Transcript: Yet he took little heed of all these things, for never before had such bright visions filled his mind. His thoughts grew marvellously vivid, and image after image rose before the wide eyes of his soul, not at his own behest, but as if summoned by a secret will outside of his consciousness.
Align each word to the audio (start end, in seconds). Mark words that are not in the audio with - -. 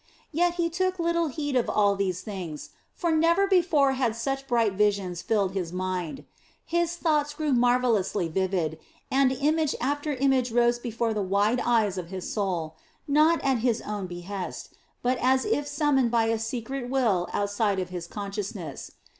Yet 0.31 0.55
he 0.55 0.67
took 0.67 0.97
little 0.97 1.27
heed 1.27 1.55
of 1.55 1.69
all 1.69 1.95
these 1.95 2.21
things, 2.23 2.71
for 2.95 3.11
never 3.11 3.45
before 3.45 3.91
had 3.91 4.15
such 4.15 4.47
bright 4.47 4.73
visions 4.73 5.21
filled 5.21 5.51
his 5.51 5.71
mind. 5.71 6.25
His 6.65 6.95
thoughts 6.95 7.35
grew 7.35 7.53
marvellously 7.53 8.27
vivid, 8.27 8.79
and 9.11 9.31
image 9.31 9.75
after 9.79 10.13
image 10.15 10.51
rose 10.51 10.79
before 10.79 11.13
the 11.13 11.21
wide 11.21 11.59
eyes 11.63 11.99
of 11.99 12.07
his 12.09 12.33
soul, 12.33 12.77
not 13.07 13.43
at 13.43 13.59
his 13.59 13.79
own 13.81 14.07
behest, 14.07 14.69
but 15.03 15.19
as 15.19 15.45
if 15.45 15.67
summoned 15.67 16.09
by 16.09 16.25
a 16.29 16.39
secret 16.39 16.89
will 16.89 17.27
outside 17.31 17.77
of 17.77 17.89
his 17.89 18.07
consciousness. 18.07 18.93